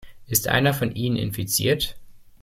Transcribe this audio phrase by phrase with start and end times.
[0.25, 1.95] Ist einer von ihnen infiziert?